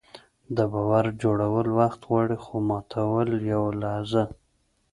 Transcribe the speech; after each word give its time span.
د 0.55 0.57
باور 0.73 1.05
جوړول 1.23 1.67
وخت 1.79 2.01
غواړي، 2.09 2.37
خو 2.43 2.53
ماتول 2.69 3.29
یوه 3.51 3.71
لحظه. 3.81 4.23